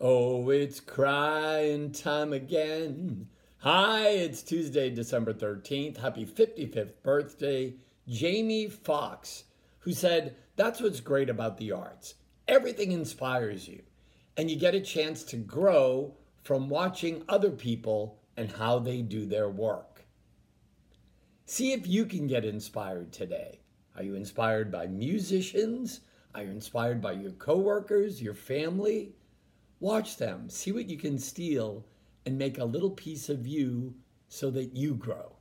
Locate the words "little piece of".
32.64-33.46